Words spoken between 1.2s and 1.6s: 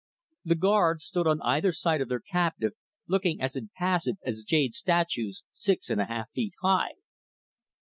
on